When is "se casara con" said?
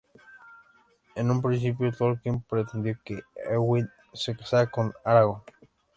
4.13-4.91